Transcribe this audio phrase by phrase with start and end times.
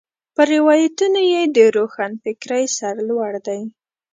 [0.35, 3.61] پر روایتونو یې د روښنفکرۍ سر لوړ دی.